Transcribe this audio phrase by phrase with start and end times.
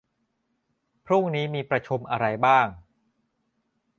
[1.05, 2.67] พรุ่งนี้มีประชุมอะไรบ้าง